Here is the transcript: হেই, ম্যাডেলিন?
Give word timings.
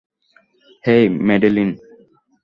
হেই, 0.85 1.03
ম্যাডেলিন? 1.27 1.69